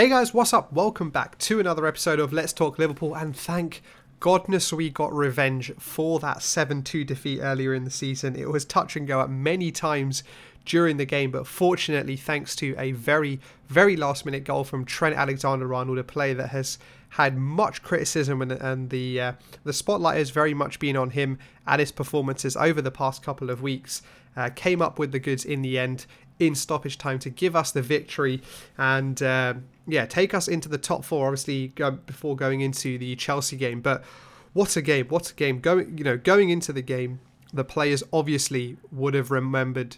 Hey 0.00 0.08
guys, 0.08 0.32
what's 0.32 0.54
up? 0.54 0.72
Welcome 0.72 1.10
back 1.10 1.36
to 1.40 1.60
another 1.60 1.86
episode 1.86 2.20
of 2.20 2.32
Let's 2.32 2.54
Talk 2.54 2.78
Liverpool, 2.78 3.14
and 3.14 3.36
thank 3.36 3.82
godness 4.18 4.72
we 4.72 4.88
got 4.88 5.12
revenge 5.12 5.72
for 5.78 6.18
that 6.20 6.42
7 6.42 6.82
2 6.82 7.04
defeat 7.04 7.40
earlier 7.42 7.74
in 7.74 7.84
the 7.84 7.90
season. 7.90 8.34
It 8.34 8.48
was 8.48 8.64
touch 8.64 8.96
and 8.96 9.06
go 9.06 9.20
at 9.20 9.28
many 9.28 9.70
times 9.70 10.24
during 10.64 10.96
the 10.96 11.04
game, 11.04 11.30
but 11.30 11.46
fortunately, 11.46 12.16
thanks 12.16 12.56
to 12.56 12.74
a 12.78 12.92
very, 12.92 13.40
very 13.68 13.94
last 13.94 14.24
minute 14.24 14.44
goal 14.44 14.64
from 14.64 14.86
Trent 14.86 15.16
Alexander 15.16 15.74
Arnold, 15.74 15.98
a 15.98 16.02
player 16.02 16.32
that 16.32 16.48
has 16.48 16.78
had 17.10 17.36
much 17.36 17.82
criticism 17.82 18.40
and, 18.40 18.52
and 18.52 18.90
the 18.90 19.20
uh, 19.20 19.32
the 19.64 19.72
spotlight 19.72 20.16
has 20.16 20.30
very 20.30 20.54
much 20.54 20.78
been 20.78 20.96
on 20.96 21.10
him 21.10 21.38
and 21.66 21.80
his 21.80 21.92
performances 21.92 22.56
over 22.56 22.80
the 22.80 22.90
past 22.90 23.22
couple 23.22 23.50
of 23.50 23.62
weeks. 23.62 24.02
Uh, 24.36 24.48
came 24.54 24.80
up 24.80 24.98
with 24.98 25.10
the 25.10 25.18
goods 25.18 25.44
in 25.44 25.60
the 25.60 25.76
end 25.76 26.06
in 26.38 26.54
stoppage 26.54 26.96
time 26.96 27.18
to 27.18 27.28
give 27.28 27.56
us 27.56 27.72
the 27.72 27.82
victory 27.82 28.40
and 28.78 29.22
uh, 29.22 29.52
yeah 29.86 30.06
take 30.06 30.32
us 30.32 30.48
into 30.48 30.68
the 30.68 30.78
top 30.78 31.04
four 31.04 31.26
obviously 31.26 31.68
before 32.06 32.36
going 32.36 32.60
into 32.60 32.96
the 32.96 33.16
Chelsea 33.16 33.56
game. 33.56 33.80
But 33.80 34.04
what 34.52 34.76
a 34.76 34.82
game 34.82 35.06
what 35.08 35.30
a 35.30 35.34
game. 35.34 35.60
Going 35.60 35.98
you 35.98 36.04
know 36.04 36.16
going 36.16 36.50
into 36.50 36.72
the 36.72 36.82
game 36.82 37.20
the 37.52 37.64
players 37.64 38.04
obviously 38.12 38.76
would 38.92 39.14
have 39.14 39.32
remembered 39.32 39.96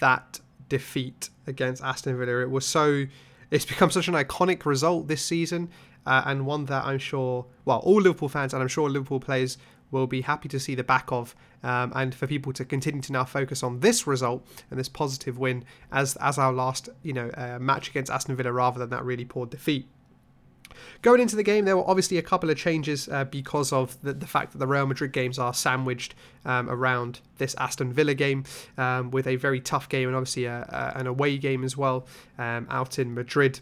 that 0.00 0.38
defeat 0.68 1.28
against 1.46 1.82
Aston 1.82 2.16
Villa. 2.16 2.40
It 2.40 2.50
was 2.50 2.64
so 2.64 3.06
it's 3.50 3.66
become 3.66 3.90
such 3.90 4.08
an 4.08 4.14
iconic 4.14 4.64
result 4.64 5.08
this 5.08 5.22
season 5.22 5.68
uh, 6.06 6.22
and 6.26 6.46
one 6.46 6.66
that 6.66 6.84
I'm 6.84 6.98
sure 6.98 7.46
well 7.64 7.78
all 7.78 8.00
Liverpool 8.00 8.28
fans 8.28 8.52
and 8.52 8.62
I'm 8.62 8.68
sure 8.68 8.88
Liverpool 8.88 9.20
players 9.20 9.58
will 9.92 10.06
be 10.06 10.22
happy 10.22 10.48
to 10.48 10.58
see 10.58 10.74
the 10.74 10.82
back 10.82 11.12
of, 11.12 11.36
um, 11.62 11.92
and 11.94 12.14
for 12.14 12.26
people 12.26 12.52
to 12.54 12.64
continue 12.64 13.02
to 13.02 13.12
now 13.12 13.24
focus 13.24 13.62
on 13.62 13.80
this 13.80 14.06
result 14.06 14.44
and 14.70 14.80
this 14.80 14.88
positive 14.88 15.38
win 15.38 15.64
as 15.92 16.16
as 16.16 16.38
our 16.38 16.52
last 16.52 16.88
you 17.02 17.12
know 17.12 17.30
uh, 17.34 17.58
match 17.60 17.88
against 17.90 18.10
Aston 18.10 18.34
Villa 18.34 18.52
rather 18.52 18.80
than 18.80 18.88
that 18.90 19.04
really 19.04 19.24
poor 19.24 19.46
defeat. 19.46 19.86
Going 21.02 21.20
into 21.20 21.36
the 21.36 21.42
game, 21.42 21.64
there 21.64 21.76
were 21.76 21.88
obviously 21.88 22.16
a 22.16 22.22
couple 22.22 22.48
of 22.48 22.56
changes 22.56 23.08
uh, 23.08 23.24
because 23.24 23.72
of 23.72 24.00
the, 24.02 24.14
the, 24.14 24.26
fact 24.26 24.52
that 24.52 24.58
the 24.58 24.66
Real 24.66 24.86
Madrid 24.86 25.12
games 25.12 25.38
are 25.38 25.52
sandwiched 25.52 26.14
um, 26.46 26.70
around 26.70 27.20
this 27.36 27.54
Aston 27.58 27.92
Villa 27.92 28.14
game, 28.14 28.44
um, 28.78 29.10
with 29.10 29.26
a 29.26 29.36
very 29.36 29.60
tough 29.60 29.88
game 29.88 30.08
and 30.08 30.16
obviously 30.16 30.46
a, 30.46 30.62
a, 30.96 30.98
an 30.98 31.06
away 31.06 31.36
game 31.36 31.62
as 31.62 31.76
well 31.76 32.06
um, 32.38 32.66
out 32.70 32.98
in 32.98 33.14
Madrid 33.14 33.60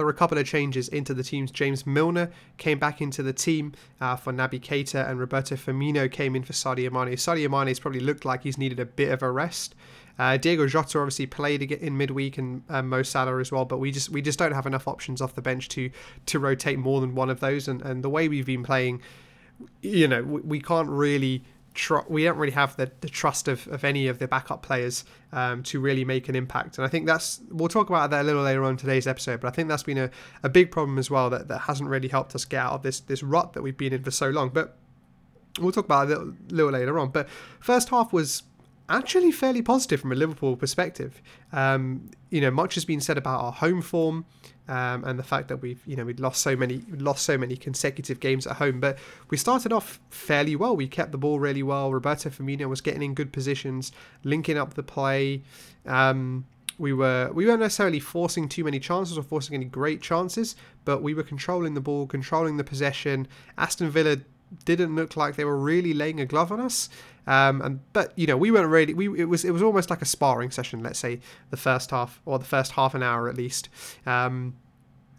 there 0.00 0.06
were 0.06 0.12
a 0.12 0.14
couple 0.14 0.38
of 0.38 0.46
changes 0.46 0.88
into 0.88 1.12
the 1.12 1.22
teams. 1.22 1.50
James 1.50 1.86
Milner 1.86 2.30
came 2.56 2.78
back 2.78 3.02
into 3.02 3.22
the 3.22 3.34
team 3.34 3.74
uh, 4.00 4.16
for 4.16 4.32
Naby 4.32 4.58
Keita, 4.58 5.06
and 5.06 5.20
Roberto 5.20 5.56
Firmino 5.56 6.10
came 6.10 6.34
in 6.34 6.42
for 6.42 6.54
Sadio 6.54 6.90
Mane. 6.90 7.14
Sadio 7.18 7.50
Mane 7.50 7.68
has 7.68 7.78
probably 7.78 8.00
looked 8.00 8.24
like 8.24 8.42
he's 8.42 8.56
needed 8.56 8.80
a 8.80 8.86
bit 8.86 9.12
of 9.12 9.22
a 9.22 9.30
rest. 9.30 9.74
Uh, 10.18 10.38
Diego 10.38 10.66
Jota 10.66 11.00
obviously 11.00 11.26
played 11.26 11.70
in 11.70 11.98
midweek, 11.98 12.38
and 12.38 12.62
uh, 12.70 12.80
Mo 12.80 13.02
Salah 13.02 13.38
as 13.40 13.52
well. 13.52 13.66
But 13.66 13.76
we 13.76 13.90
just 13.90 14.08
we 14.08 14.22
just 14.22 14.38
don't 14.38 14.52
have 14.52 14.64
enough 14.64 14.88
options 14.88 15.20
off 15.20 15.34
the 15.34 15.42
bench 15.42 15.68
to 15.68 15.90
to 16.24 16.38
rotate 16.38 16.78
more 16.78 17.02
than 17.02 17.14
one 17.14 17.28
of 17.28 17.40
those. 17.40 17.68
And 17.68 17.82
and 17.82 18.02
the 18.02 18.08
way 18.08 18.26
we've 18.26 18.46
been 18.46 18.62
playing, 18.62 19.02
you 19.82 20.08
know, 20.08 20.22
we, 20.22 20.40
we 20.40 20.60
can't 20.60 20.88
really 20.88 21.44
tr- 21.74 21.98
we 22.08 22.24
don't 22.24 22.36
really 22.36 22.52
have 22.52 22.76
the, 22.76 22.90
the 23.00 23.08
trust 23.08 23.48
of, 23.48 23.66
of 23.68 23.84
any 23.84 24.06
of 24.08 24.18
the 24.18 24.28
backup 24.28 24.62
players 24.62 25.04
um, 25.32 25.62
to 25.64 25.80
really 25.80 26.04
make 26.04 26.28
an 26.28 26.36
impact. 26.36 26.78
And 26.78 26.84
I 26.84 26.88
think 26.88 27.06
that's 27.06 27.40
we'll 27.50 27.68
talk 27.68 27.88
about 27.88 28.10
that 28.10 28.22
a 28.22 28.24
little 28.24 28.42
later 28.42 28.64
on 28.64 28.72
in 28.72 28.76
today's 28.76 29.06
episode. 29.06 29.40
But 29.40 29.48
I 29.48 29.50
think 29.50 29.68
that's 29.68 29.82
been 29.82 29.98
a, 29.98 30.10
a 30.42 30.48
big 30.48 30.70
problem 30.70 30.98
as 30.98 31.10
well 31.10 31.30
that, 31.30 31.48
that 31.48 31.60
hasn't 31.60 31.88
really 31.88 32.08
helped 32.08 32.34
us 32.34 32.44
get 32.44 32.58
out 32.58 32.72
of 32.72 32.82
this 32.82 33.00
this 33.00 33.22
rut 33.22 33.52
that 33.52 33.62
we've 33.62 33.76
been 33.76 33.92
in 33.92 34.02
for 34.02 34.10
so 34.10 34.30
long. 34.30 34.50
But 34.50 34.76
we'll 35.58 35.72
talk 35.72 35.84
about 35.84 36.10
it 36.10 36.16
a 36.16 36.18
little, 36.18 36.34
little 36.48 36.72
later 36.72 36.98
on. 36.98 37.10
But 37.10 37.28
first 37.60 37.88
half 37.88 38.12
was 38.12 38.42
actually 38.90 39.32
fairly 39.32 39.62
positive 39.62 40.00
from 40.00 40.12
a 40.12 40.14
Liverpool 40.14 40.56
perspective. 40.56 41.22
Um, 41.52 42.10
you 42.28 42.40
know, 42.40 42.50
much 42.50 42.74
has 42.74 42.84
been 42.84 43.00
said 43.00 43.16
about 43.16 43.40
our 43.40 43.52
home 43.52 43.80
form 43.80 44.26
um, 44.68 45.04
and 45.04 45.18
the 45.18 45.22
fact 45.24 45.48
that 45.48 45.62
we've 45.62 45.82
you 45.86 45.96
know 45.96 46.04
we'd 46.04 46.20
lost 46.20 46.42
so 46.42 46.54
many 46.54 46.82
lost 46.90 47.24
so 47.24 47.38
many 47.38 47.56
consecutive 47.56 48.20
games 48.20 48.46
at 48.46 48.56
home. 48.56 48.80
But 48.80 48.98
we 49.30 49.36
started 49.36 49.72
off 49.72 50.00
fairly 50.10 50.56
well. 50.56 50.76
We 50.76 50.88
kept 50.88 51.12
the 51.12 51.18
ball 51.18 51.40
really 51.40 51.62
well. 51.62 51.92
Roberto 51.92 52.30
Firmino 52.30 52.68
was 52.68 52.80
getting 52.80 53.02
in 53.02 53.14
good 53.14 53.32
positions, 53.32 53.92
linking 54.24 54.58
up 54.58 54.74
the 54.74 54.82
play. 54.82 55.42
Um, 55.86 56.44
we 56.78 56.92
were 56.92 57.30
we 57.34 57.46
weren't 57.46 57.60
necessarily 57.60 58.00
forcing 58.00 58.48
too 58.48 58.64
many 58.64 58.80
chances 58.80 59.18
or 59.18 59.22
forcing 59.22 59.54
any 59.54 59.66
great 59.66 60.00
chances, 60.00 60.56
but 60.84 61.02
we 61.02 61.14
were 61.14 61.22
controlling 61.22 61.74
the 61.74 61.80
ball, 61.80 62.06
controlling 62.06 62.56
the 62.56 62.64
possession. 62.64 63.28
Aston 63.58 63.90
Villa 63.90 64.18
didn't 64.64 64.94
look 64.94 65.16
like 65.16 65.36
they 65.36 65.44
were 65.44 65.58
really 65.58 65.94
laying 65.94 66.20
a 66.20 66.26
glove 66.26 66.52
on 66.52 66.60
us. 66.60 66.88
Um, 67.26 67.60
and 67.62 67.80
but 67.92 68.12
you 68.16 68.26
know 68.26 68.36
we 68.36 68.50
weren't 68.50 68.68
really 68.68 68.94
we 68.94 69.20
it 69.20 69.26
was 69.26 69.44
it 69.44 69.50
was 69.50 69.62
almost 69.62 69.90
like 69.90 70.02
a 70.02 70.06
sparring 70.06 70.50
session. 70.50 70.82
Let's 70.82 70.98
say 70.98 71.20
the 71.50 71.56
first 71.56 71.90
half 71.90 72.20
or 72.24 72.38
the 72.38 72.44
first 72.44 72.72
half 72.72 72.94
an 72.94 73.02
hour 73.02 73.28
at 73.28 73.36
least. 73.36 73.68
Um, 74.06 74.56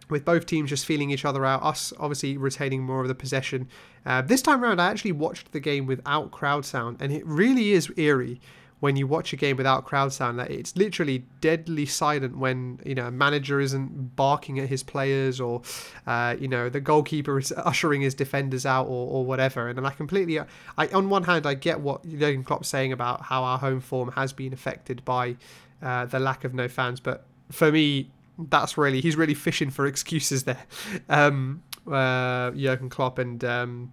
with 0.10 0.26
both 0.26 0.46
teams 0.46 0.70
just 0.70 0.86
feeling 0.86 1.10
each 1.10 1.24
other 1.24 1.46
out, 1.46 1.64
us 1.64 1.94
obviously 1.98 2.36
retaining 2.36 2.84
more 2.84 3.02
of 3.02 3.08
the 3.08 3.16
possession. 3.16 3.70
Uh, 4.06 4.22
this 4.22 4.42
time 4.42 4.62
around, 4.62 4.82
I 4.82 4.92
actually 4.92 5.14
watched 5.14 5.54
the 5.54 5.62
game 5.62 5.86
without 5.86 6.32
crowd 6.32 6.66
sound, 6.66 6.98
and 7.00 7.14
it 7.14 7.26
really 7.26 7.72
is 7.72 7.90
eerie 7.96 8.42
when 8.82 8.96
you 8.96 9.06
watch 9.08 9.32
a 9.32 9.36
game 9.36 9.56
without 9.58 9.86
crowd 9.86 10.12
sound 10.12 10.40
that 10.40 10.50
it's 10.50 10.76
literally 10.76 11.24
deadly 11.40 11.86
silent 11.86 12.36
when 12.36 12.80
you 12.84 12.96
know 12.96 13.08
a 13.08 13.12
manager 13.12 13.62
isn't 13.62 14.16
barking 14.16 14.60
at 14.60 14.68
his 14.68 14.84
players 14.84 15.40
or 15.40 15.62
uh, 16.08 16.36
you 16.40 16.48
know 16.48 16.68
the 16.68 16.82
goalkeeper 16.82 17.38
is 17.38 17.52
ushering 17.58 18.02
his 18.02 18.14
defenders 18.14 18.66
out 18.66 18.88
or, 18.88 19.08
or 19.08 19.26
whatever. 19.26 19.70
And 19.70 19.86
I 19.86 19.92
completely 19.92 20.40
I 20.40 20.88
on 20.88 21.10
one 21.10 21.24
hand 21.24 21.46
I 21.46 21.54
get 21.54 21.80
what 21.80 22.04
Jurgen 22.04 22.44
Klopp's 22.44 22.68
saying 22.68 22.92
about 22.92 23.22
how 23.22 23.44
our 23.44 23.60
home 23.60 23.80
form 23.80 24.12
has 24.14 24.34
been 24.34 24.52
affected 24.52 25.06
by 25.06 25.38
uh, 25.82 26.06
the 26.06 26.20
lack 26.20 26.44
of 26.44 26.54
no 26.54 26.68
fans. 26.68 27.00
But 27.00 27.26
for 27.52 27.72
me 27.72 28.10
that's 28.50 28.78
really 28.78 29.00
he's 29.00 29.16
really 29.16 29.36
fishing 29.36 29.70
for 29.70 29.86
excuses 29.94 30.44
there. 30.44 30.66
Um, 31.08 31.62
uh, 31.86 32.50
Jurgen 32.52 32.90
Klopp 32.90 33.20
and 33.20 33.44
um, 33.44 33.92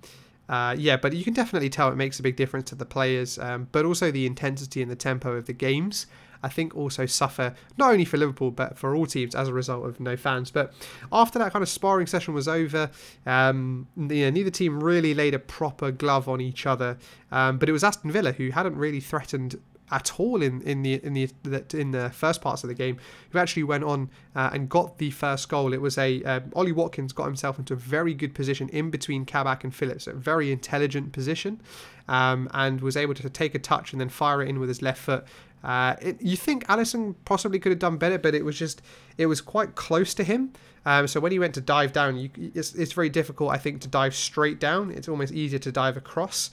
uh, 0.49 0.75
yeah, 0.79 0.97
but 0.97 1.13
you 1.13 1.25
can 1.25 1.35
definitely 1.35 1.69
tell 1.69 1.91
it 1.91 1.97
makes 1.97 2.19
a 2.19 2.23
big 2.23 2.37
difference 2.37 2.71
to 2.71 2.75
the 2.75 2.87
players, 2.87 3.39
um, 3.39 3.69
but 3.73 3.85
also 3.85 4.11
the 4.11 4.27
intensity 4.27 4.81
and 4.81 4.91
the 4.91 4.97
tempo 4.97 5.33
of 5.33 5.47
the 5.47 5.53
games. 5.53 6.07
I 6.43 6.49
think 6.49 6.77
also 6.77 7.05
suffer 7.05 7.55
not 7.77 7.91
only 7.91 8.05
for 8.05 8.17
Liverpool 8.17 8.53
but 8.53 8.79
for 8.79 8.95
all 8.95 9.07
teams 9.07 9.35
as 9.35 9.49
a 9.49 9.53
result 9.53 9.87
of 9.87 9.99
no 9.99 10.17
fans. 10.17 10.51
But 10.51 10.73
after 11.13 11.39
that 11.39 11.53
kind 11.53 11.63
of 11.63 11.69
sparring 11.69 12.07
session 12.07 12.33
was 12.33 12.47
over, 12.47 12.91
um, 13.27 13.89
you 13.97 14.25
know, 14.25 14.31
neither 14.31 14.51
team 14.51 14.83
really 14.83 15.15
laid 15.15 15.35
a 15.35 15.39
proper 15.39 15.91
glove 15.91 16.29
on 16.29 16.41
each 16.41 16.65
other. 16.65 16.97
Um, 17.33 17.59
but 17.59 17.69
it 17.69 17.73
was 17.73 17.83
Aston 17.83 18.13
Villa 18.13 18.33
who 18.33 18.51
hadn't 18.51 18.77
really 18.77 19.01
threatened 19.01 19.61
at 19.91 20.19
all 20.19 20.43
in, 20.43 20.61
in 20.63 20.83
the 20.83 20.95
in 21.05 21.15
the 21.15 21.31
in 21.73 21.91
the 21.93 22.11
first 22.11 22.41
parts 22.41 22.63
of 22.65 22.69
the 22.69 22.75
game, 22.75 22.99
who 23.31 23.39
actually 23.39 23.65
went 23.65 23.85
on 23.85 24.11
uh, 24.35 24.51
and 24.53 24.69
got 24.69 24.99
the 24.99 25.11
first 25.11 25.49
goal. 25.49 25.73
It 25.73 25.81
was 25.81 25.99
a 25.99 26.23
um, 26.25 26.53
Ollie 26.55 26.73
Watkins 26.73 27.13
got 27.13 27.27
himself 27.27 27.59
into 27.59 27.75
a 27.75 27.77
very 27.77 28.15
good 28.15 28.35
position 28.35 28.69
in 28.71 28.91
between 28.91 29.25
Kabak 29.25 29.65
and 29.65 29.75
Phillips, 29.75 30.07
a 30.07 30.13
very 30.13 30.53
intelligent 30.53 31.13
position, 31.13 31.61
um, 32.09 32.49
and 32.53 32.81
was 32.81 32.97
able 32.97 33.15
to 33.15 33.31
take 33.31 33.55
a 33.55 33.59
touch 33.59 33.93
and 33.93 34.01
then 34.01 34.09
fire 34.09 34.43
it 34.43 34.49
in 34.49 34.61
with 34.61 34.69
his 34.69 34.83
left 34.83 35.01
foot. 35.01 35.25
Uh, 35.65 35.97
it, 36.01 36.23
you 36.23 36.37
think 36.37 36.67
Alisson 36.69 37.17
possibly 37.25 37.59
could 37.59 37.73
have 37.73 37.81
done 37.81 37.97
better, 37.97 38.19
but 38.19 38.35
it 38.35 38.45
was 38.45 38.59
just 38.59 38.83
it 39.17 39.27
was 39.27 39.41
quite 39.41 39.75
close 39.75 40.15
to 40.15 40.25
him. 40.25 40.53
Um, 40.87 41.07
so 41.07 41.21
when 41.21 41.33
he 41.33 41.39
went 41.39 41.55
to 41.55 41.61
dive 41.61 41.93
down, 41.93 42.17
you, 42.17 42.31
it's, 42.37 42.75
it's 42.75 42.93
very 42.93 43.11
difficult, 43.11 43.51
I 43.51 43.59
think, 43.59 43.81
to 43.83 43.89
dive 43.89 44.15
straight 44.15 44.59
down. 44.59 44.91
It's 44.91 45.09
almost 45.09 45.33
easier 45.35 45.59
to 45.59 45.73
dive 45.73 45.97
across. 45.97 46.51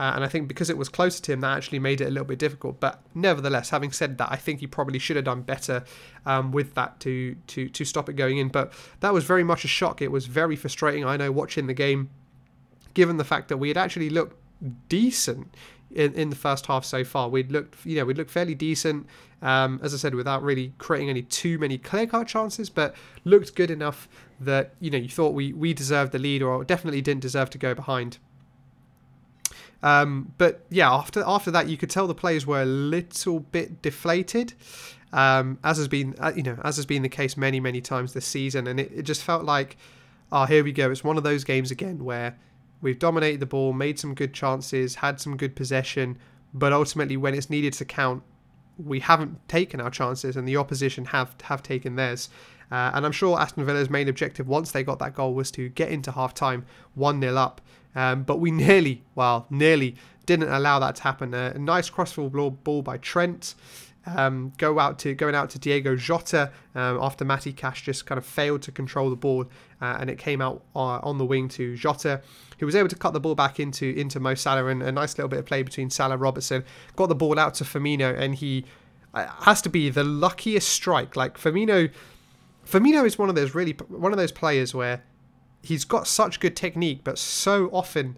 Uh, 0.00 0.12
and 0.14 0.24
I 0.24 0.28
think 0.28 0.48
because 0.48 0.70
it 0.70 0.78
was 0.78 0.88
closer 0.88 1.22
to 1.24 1.32
him, 1.32 1.40
that 1.42 1.54
actually 1.54 1.78
made 1.78 2.00
it 2.00 2.06
a 2.06 2.10
little 2.10 2.24
bit 2.24 2.38
difficult. 2.38 2.80
But 2.80 3.02
nevertheless, 3.14 3.68
having 3.68 3.92
said 3.92 4.16
that, 4.16 4.32
I 4.32 4.36
think 4.36 4.60
he 4.60 4.66
probably 4.66 4.98
should 4.98 5.16
have 5.16 5.26
done 5.26 5.42
better 5.42 5.84
um, 6.24 6.52
with 6.52 6.74
that 6.74 7.00
to 7.00 7.36
to 7.48 7.68
to 7.68 7.84
stop 7.84 8.08
it 8.08 8.14
going 8.14 8.38
in. 8.38 8.48
But 8.48 8.72
that 9.00 9.12
was 9.12 9.24
very 9.24 9.44
much 9.44 9.62
a 9.66 9.68
shock. 9.68 10.00
It 10.00 10.10
was 10.10 10.24
very 10.24 10.56
frustrating. 10.56 11.04
I 11.04 11.18
know 11.18 11.30
watching 11.30 11.66
the 11.66 11.74
game, 11.74 12.08
given 12.94 13.18
the 13.18 13.24
fact 13.24 13.48
that 13.48 13.58
we 13.58 13.68
had 13.68 13.76
actually 13.76 14.08
looked 14.08 14.38
decent 14.88 15.54
in, 15.90 16.14
in 16.14 16.30
the 16.30 16.36
first 16.36 16.64
half 16.64 16.86
so 16.86 17.04
far. 17.04 17.28
We'd 17.28 17.52
looked, 17.52 17.84
you 17.84 17.96
know, 17.96 18.06
we'd 18.06 18.16
looked 18.16 18.30
fairly 18.30 18.54
decent. 18.54 19.06
Um, 19.42 19.80
as 19.82 19.92
I 19.92 19.98
said, 19.98 20.14
without 20.14 20.42
really 20.42 20.72
creating 20.78 21.10
any 21.10 21.22
too 21.22 21.58
many 21.58 21.76
clear 21.76 22.06
cut 22.06 22.26
chances, 22.26 22.70
but 22.70 22.94
looked 23.24 23.54
good 23.54 23.70
enough 23.70 24.08
that 24.40 24.72
you 24.80 24.90
know 24.90 24.98
you 24.98 25.10
thought 25.10 25.34
we 25.34 25.52
we 25.52 25.74
deserved 25.74 26.12
the 26.12 26.18
lead, 26.18 26.42
or 26.42 26.64
definitely 26.64 27.02
didn't 27.02 27.20
deserve 27.20 27.50
to 27.50 27.58
go 27.58 27.74
behind. 27.74 28.16
Um, 29.82 30.32
but 30.38 30.64
yeah, 30.70 30.92
after 30.92 31.22
after 31.26 31.50
that, 31.52 31.68
you 31.68 31.76
could 31.76 31.90
tell 31.90 32.06
the 32.06 32.14
players 32.14 32.46
were 32.46 32.62
a 32.62 32.66
little 32.66 33.40
bit 33.40 33.82
deflated, 33.82 34.52
um, 35.12 35.58
as 35.64 35.78
has 35.78 35.88
been 35.88 36.14
uh, 36.18 36.32
you 36.34 36.42
know 36.42 36.58
as 36.62 36.76
has 36.76 36.86
been 36.86 37.02
the 37.02 37.08
case 37.08 37.36
many 37.36 37.60
many 37.60 37.80
times 37.80 38.12
this 38.12 38.26
season, 38.26 38.66
and 38.66 38.78
it, 38.78 38.92
it 38.94 39.02
just 39.02 39.22
felt 39.22 39.44
like, 39.44 39.76
oh 40.32 40.44
here 40.44 40.62
we 40.62 40.72
go, 40.72 40.90
it's 40.90 41.04
one 41.04 41.16
of 41.16 41.22
those 41.22 41.44
games 41.44 41.70
again 41.70 42.04
where 42.04 42.36
we've 42.82 42.98
dominated 42.98 43.40
the 43.40 43.46
ball, 43.46 43.72
made 43.72 43.98
some 43.98 44.14
good 44.14 44.34
chances, 44.34 44.96
had 44.96 45.20
some 45.20 45.36
good 45.36 45.56
possession, 45.56 46.18
but 46.52 46.72
ultimately 46.72 47.16
when 47.16 47.34
it's 47.34 47.50
needed 47.50 47.72
to 47.74 47.84
count, 47.84 48.22
we 48.84 49.00
haven't 49.00 49.48
taken 49.48 49.80
our 49.80 49.90
chances, 49.90 50.36
and 50.36 50.46
the 50.46 50.56
opposition 50.56 51.06
have 51.06 51.34
have 51.42 51.62
taken 51.62 51.96
theirs. 51.96 52.28
Uh, 52.70 52.92
and 52.94 53.04
I'm 53.04 53.12
sure 53.12 53.38
Aston 53.38 53.64
Villa's 53.66 53.90
main 53.90 54.08
objective 54.08 54.46
once 54.46 54.70
they 54.70 54.84
got 54.84 55.00
that 55.00 55.14
goal 55.14 55.34
was 55.34 55.50
to 55.52 55.68
get 55.70 55.90
into 55.90 56.12
half 56.12 56.34
time 56.34 56.66
1 56.94 57.20
0 57.20 57.34
up 57.34 57.60
um, 57.94 58.22
but 58.22 58.38
we 58.38 58.50
nearly, 58.50 59.02
well, 59.14 59.46
nearly 59.50 59.96
didn't 60.26 60.50
allow 60.50 60.78
that 60.78 60.96
to 60.96 61.02
happen. 61.02 61.34
a 61.34 61.58
nice 61.58 61.90
crossfield 61.90 62.32
ball, 62.32 62.50
ball 62.50 62.82
by 62.82 62.98
Trent. 62.98 63.54
Um, 64.06 64.52
go 64.56 64.78
out 64.78 64.98
to 65.00 65.14
going 65.14 65.34
out 65.34 65.50
to 65.50 65.58
Diego 65.58 65.94
Jota 65.96 66.50
um, 66.74 66.98
after 67.00 67.24
Matty 67.24 67.52
Cash 67.52 67.82
just 67.82 68.06
kind 68.06 68.18
of 68.18 68.24
failed 68.24 68.62
to 68.62 68.72
control 68.72 69.10
the 69.10 69.16
ball, 69.16 69.46
uh, 69.80 69.96
and 70.00 70.08
it 70.08 70.18
came 70.18 70.40
out 70.40 70.62
uh, 70.74 70.98
on 71.02 71.18
the 71.18 71.24
wing 71.24 71.48
to 71.50 71.76
Jota, 71.76 72.22
who 72.58 72.66
was 72.66 72.74
able 72.74 72.88
to 72.88 72.96
cut 72.96 73.12
the 73.12 73.20
ball 73.20 73.34
back 73.34 73.60
into 73.60 73.86
into 73.98 74.18
Mo 74.18 74.34
Salah, 74.34 74.66
and 74.66 74.82
a 74.82 74.92
nice 74.92 75.16
little 75.18 75.28
bit 75.28 75.38
of 75.38 75.46
play 75.46 75.62
between 75.62 75.90
Salah 75.90 76.16
Robertson. 76.16 76.64
Got 76.96 77.08
the 77.08 77.14
ball 77.14 77.38
out 77.38 77.54
to 77.54 77.64
Firmino, 77.64 78.18
and 78.18 78.34
he 78.34 78.64
uh, 79.12 79.26
has 79.42 79.60
to 79.62 79.68
be 79.68 79.90
the 79.90 80.04
luckiest 80.04 80.68
strike. 80.68 81.14
Like 81.16 81.36
Firmino, 81.36 81.90
Firmino 82.66 83.04
is 83.04 83.18
one 83.18 83.28
of 83.28 83.34
those 83.34 83.54
really 83.54 83.72
one 83.88 84.12
of 84.12 84.18
those 84.18 84.32
players 84.32 84.74
where 84.74 85.02
he's 85.62 85.84
got 85.84 86.06
such 86.06 86.40
good 86.40 86.56
technique, 86.56 87.00
but 87.04 87.18
so 87.18 87.68
often 87.72 88.16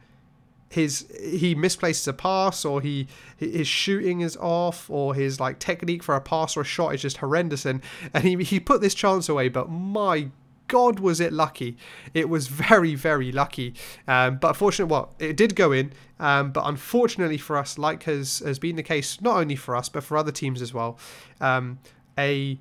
his 0.73 1.07
he 1.23 1.55
misplaces 1.55 2.09
a 2.09 2.13
pass 2.15 2.65
or 2.65 2.81
he 2.81 3.07
his 3.37 3.69
shooting 3.69 4.23
is 4.23 4.37
off 4.39 4.89
or 4.89 5.15
his 5.15 5.39
like 5.39 5.59
technique 5.59 6.03
for 6.03 6.15
a 6.15 6.21
pass 6.21 6.57
or 6.57 6.63
a 6.63 6.65
shot 6.65 6.95
is 6.95 7.03
just 7.03 7.19
horrendous 7.19 7.67
and 7.67 7.83
and 8.15 8.25
he 8.25 8.43
he 8.43 8.59
put 8.59 8.81
this 8.81 8.95
chance 8.95 9.29
away 9.29 9.49
but 9.49 9.69
my 9.69 10.29
god 10.69 11.01
was 11.01 11.21
it 11.21 11.35
lucky. 11.35 11.77
It 12.15 12.31
was 12.31 12.49
very 12.49 12.95
very 12.95 13.31
lucky. 13.31 13.75
Um, 14.09 14.39
but 14.39 14.49
unfortunately 14.49 14.91
well 14.91 15.15
it 15.19 15.37
did 15.37 15.55
go 15.55 15.73
in 15.73 15.93
um, 16.19 16.53
but 16.53 16.63
unfortunately 16.65 17.37
for 17.37 17.59
us 17.59 17.77
like 17.77 18.05
has 18.05 18.39
has 18.39 18.59
been 18.59 18.77
the 18.77 18.83
case 18.83 19.21
not 19.21 19.37
only 19.37 19.57
for 19.57 19.77
us 19.77 19.91
but 19.91 20.03
for 20.03 20.17
other 20.17 20.33
teams 20.33 20.63
as 20.63 20.73
well 20.73 20.99
um, 21.43 21.79
a 22.19 22.59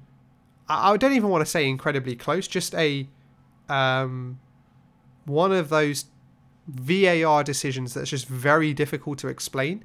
I 0.68 0.98
don't 0.98 1.14
even 1.14 1.30
want 1.30 1.46
to 1.46 1.50
say 1.50 1.68
incredibly 1.68 2.18
close 2.18 2.48
just 2.48 2.76
a 2.76 3.08
um, 3.70 4.40
one 5.26 5.54
of 5.54 5.70
those 5.70 6.06
VAR 6.68 7.44
decisions 7.44 7.94
that's 7.94 8.10
just 8.10 8.28
very 8.28 8.74
difficult 8.74 9.18
to 9.20 9.28
explain. 9.28 9.84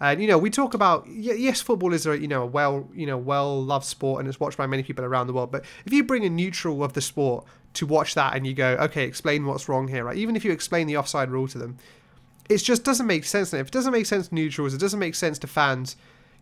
And 0.00 0.20
you 0.20 0.28
know, 0.28 0.36
we 0.36 0.50
talk 0.50 0.74
about 0.74 1.06
yes, 1.08 1.60
football 1.60 1.94
is 1.94 2.06
a 2.06 2.18
you 2.18 2.28
know 2.28 2.42
a 2.42 2.46
well 2.46 2.88
you 2.94 3.06
know 3.06 3.16
well 3.16 3.62
loved 3.62 3.86
sport 3.86 4.20
and 4.20 4.28
it's 4.28 4.38
watched 4.38 4.58
by 4.58 4.66
many 4.66 4.82
people 4.82 5.04
around 5.04 5.26
the 5.26 5.32
world. 5.32 5.50
But 5.50 5.64
if 5.86 5.92
you 5.92 6.04
bring 6.04 6.24
a 6.24 6.30
neutral 6.30 6.84
of 6.84 6.92
the 6.92 7.00
sport 7.00 7.46
to 7.74 7.86
watch 7.86 8.14
that 8.14 8.34
and 8.34 8.46
you 8.46 8.54
go, 8.54 8.76
okay, 8.80 9.04
explain 9.04 9.46
what's 9.46 9.68
wrong 9.68 9.88
here, 9.88 10.04
right? 10.04 10.16
Even 10.16 10.36
if 10.36 10.44
you 10.44 10.52
explain 10.52 10.86
the 10.86 10.96
offside 10.96 11.30
rule 11.30 11.48
to 11.48 11.58
them, 11.58 11.78
it 12.48 12.58
just 12.58 12.84
doesn't 12.84 13.06
make 13.06 13.24
sense. 13.24 13.54
If 13.54 13.68
it 13.68 13.72
doesn't 13.72 13.92
make 13.92 14.06
sense 14.06 14.28
to 14.28 14.34
neutrals, 14.34 14.74
it 14.74 14.80
doesn't 14.80 14.98
make 14.98 15.14
sense 15.14 15.38
to 15.40 15.46
fans 15.46 15.96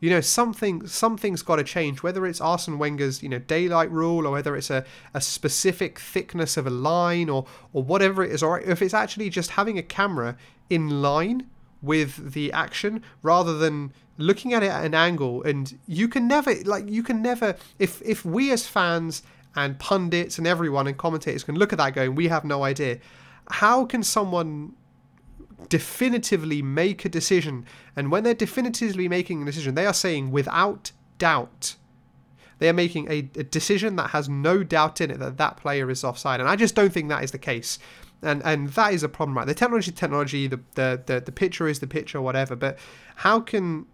you 0.04 0.10
know 0.10 0.20
something 0.20 0.86
something's 0.86 1.42
got 1.42 1.56
to 1.56 1.64
change 1.64 2.02
whether 2.02 2.26
it's 2.26 2.40
Arsene 2.40 2.78
Wenger's 2.78 3.22
you 3.22 3.28
know 3.28 3.38
daylight 3.38 3.90
rule 3.90 4.26
or 4.26 4.32
whether 4.32 4.54
it's 4.54 4.68
a, 4.68 4.84
a 5.14 5.20
specific 5.20 5.98
thickness 5.98 6.58
of 6.58 6.66
a 6.66 6.70
line 6.90 7.30
or 7.30 7.46
or 7.72 7.82
whatever 7.82 8.22
it 8.22 8.30
is 8.30 8.42
or 8.42 8.60
if 8.60 8.82
it's 8.82 8.92
actually 8.92 9.30
just 9.30 9.52
having 9.52 9.78
a 9.78 9.82
camera 9.82 10.36
in 10.68 11.00
line 11.00 11.46
with 11.80 12.32
the 12.32 12.52
action 12.52 13.02
rather 13.22 13.56
than 13.56 13.92
looking 14.16 14.52
at 14.54 14.62
it 14.62 14.70
at 14.70 14.84
an 14.84 14.94
angle. 14.94 15.42
And 15.42 15.78
you 15.86 16.08
can 16.08 16.26
never 16.26 16.54
like 16.64 16.88
you 16.88 17.02
can 17.02 17.22
never 17.22 17.56
if 17.78 18.02
if 18.02 18.24
we 18.24 18.50
as 18.52 18.66
fans 18.66 19.22
and 19.56 19.78
pundits 19.78 20.38
and 20.38 20.46
everyone 20.46 20.86
and 20.86 20.98
commentators 20.98 21.44
can 21.44 21.54
look 21.54 21.72
at 21.72 21.78
that 21.78 21.94
going 21.94 22.14
we 22.16 22.26
have 22.26 22.44
no 22.44 22.64
idea 22.64 22.98
how 23.50 23.84
can 23.84 24.02
someone 24.02 24.72
definitively 25.68 26.62
make 26.62 27.04
a 27.04 27.08
decision. 27.08 27.66
And 27.96 28.10
when 28.10 28.24
they're 28.24 28.34
definitively 28.34 29.08
making 29.08 29.42
a 29.42 29.44
decision, 29.44 29.74
they 29.74 29.86
are 29.86 29.94
saying 29.94 30.30
without 30.30 30.92
doubt. 31.18 31.76
They 32.58 32.68
are 32.68 32.74
making 32.74 33.10
a, 33.10 33.18
a, 33.36 33.42
decision 33.42 33.96
that 33.96 34.10
has 34.10 34.28
no 34.28 34.62
doubt 34.62 35.00
in 35.00 35.10
it 35.10 35.18
that 35.18 35.38
that 35.38 35.56
player 35.56 35.90
is 35.90 36.04
offside. 36.04 36.40
And 36.40 36.48
I 36.48 36.56
just 36.56 36.74
don't 36.74 36.92
think 36.92 37.08
that 37.08 37.24
is 37.24 37.32
the 37.32 37.38
case. 37.38 37.78
And 38.22 38.42
and 38.44 38.68
that 38.70 38.94
is 38.94 39.02
a 39.02 39.08
problem, 39.08 39.36
right? 39.36 39.46
The 39.46 39.54
technology 39.54 39.90
technology, 39.90 40.46
the, 40.46 40.60
the, 40.74 41.02
the, 41.04 41.20
the 41.20 41.32
picture 41.32 41.68
is 41.68 41.80
the 41.80 41.86
picture, 41.86 42.22
whatever. 42.22 42.56
But 42.56 42.78
how 43.16 43.40
can 43.40 43.86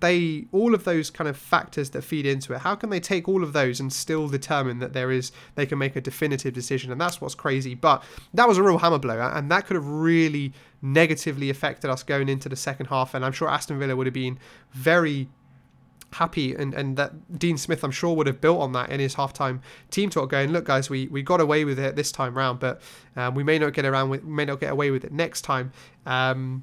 they 0.00 0.46
all 0.52 0.74
of 0.74 0.84
those 0.84 1.10
kind 1.10 1.28
of 1.28 1.36
factors 1.36 1.90
that 1.90 2.02
feed 2.02 2.26
into 2.26 2.52
it 2.52 2.58
how 2.58 2.74
can 2.74 2.90
they 2.90 2.98
take 2.98 3.28
all 3.28 3.44
of 3.44 3.52
those 3.52 3.78
and 3.78 3.92
still 3.92 4.28
determine 4.28 4.80
that 4.80 4.92
there 4.92 5.12
is 5.12 5.30
they 5.54 5.66
can 5.66 5.78
make 5.78 5.96
a 5.96 6.00
definitive 6.00 6.52
decision? 6.52 6.90
And 6.90 7.00
that's 7.00 7.20
what's 7.20 7.34
crazy. 7.34 7.74
But 7.74 8.02
that 8.34 8.48
was 8.48 8.58
a 8.58 8.62
real 8.62 8.78
hammer 8.78 8.98
blow 8.98 9.20
and 9.20 9.50
that 9.50 9.66
could 9.66 9.76
have 9.76 9.86
really 9.86 10.52
negatively 10.82 11.50
affected 11.50 11.90
us 11.90 12.02
going 12.02 12.28
into 12.28 12.48
the 12.48 12.56
second 12.56 12.86
half. 12.86 13.14
And 13.14 13.24
i'm 13.24 13.32
sure 13.32 13.48
aston 13.48 13.78
villa 13.78 13.96
would 13.96 14.06
have 14.06 14.14
been 14.14 14.38
very 14.72 15.28
happy 16.12 16.54
and, 16.54 16.72
and 16.72 16.96
that 16.96 17.38
Dean 17.38 17.58
Smith 17.58 17.82
I'm 17.82 17.90
sure 17.90 18.14
would 18.14 18.26
have 18.26 18.40
built 18.40 18.60
on 18.60 18.72
that 18.72 18.90
in 18.90 19.00
his 19.00 19.16
halftime 19.16 19.60
team 19.90 20.08
talk 20.08 20.30
going 20.30 20.52
look 20.52 20.64
guys 20.64 20.88
we, 20.88 21.08
we 21.08 21.22
got 21.22 21.40
away 21.40 21.64
with 21.64 21.78
it 21.78 21.96
this 21.96 22.12
time 22.12 22.34
round 22.34 22.60
but 22.60 22.80
um, 23.16 23.34
we 23.34 23.42
may 23.42 23.58
not 23.58 23.72
get 23.72 23.84
around 23.84 24.10
with 24.10 24.24
may 24.24 24.44
not 24.44 24.60
get 24.60 24.72
away 24.72 24.90
with 24.90 25.04
it 25.04 25.12
next 25.12 25.42
time. 25.42 25.72
Um, 26.06 26.62